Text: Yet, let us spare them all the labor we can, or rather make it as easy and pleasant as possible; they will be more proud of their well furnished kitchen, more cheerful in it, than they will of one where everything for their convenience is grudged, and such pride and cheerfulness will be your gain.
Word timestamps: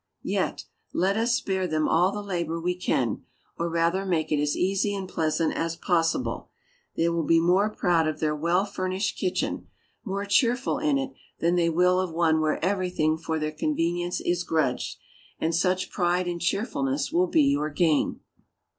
Yet, 0.23 0.63
let 0.93 1.15
us 1.15 1.35
spare 1.35 1.67
them 1.67 1.87
all 1.87 2.11
the 2.11 2.23
labor 2.23 2.59
we 2.59 2.73
can, 2.73 3.21
or 3.59 3.69
rather 3.69 4.03
make 4.03 4.31
it 4.31 4.41
as 4.41 4.57
easy 4.57 4.95
and 4.95 5.07
pleasant 5.07 5.53
as 5.53 5.75
possible; 5.75 6.49
they 6.95 7.07
will 7.09 7.21
be 7.21 7.39
more 7.39 7.69
proud 7.69 8.07
of 8.07 8.19
their 8.19 8.35
well 8.35 8.65
furnished 8.65 9.15
kitchen, 9.15 9.67
more 10.03 10.25
cheerful 10.25 10.79
in 10.79 10.97
it, 10.97 11.13
than 11.37 11.53
they 11.53 11.69
will 11.69 11.99
of 11.99 12.11
one 12.13 12.41
where 12.41 12.57
everything 12.65 13.15
for 13.15 13.37
their 13.37 13.51
convenience 13.51 14.19
is 14.19 14.43
grudged, 14.43 14.97
and 15.39 15.53
such 15.53 15.91
pride 15.91 16.27
and 16.27 16.41
cheerfulness 16.41 17.11
will 17.11 17.27
be 17.27 17.43
your 17.43 17.69
gain. 17.69 18.21